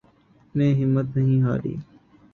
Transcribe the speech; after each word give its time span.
نے 0.55 0.67
ہمت 0.73 1.07
نہیں 1.17 1.41
ہاری 1.41 1.75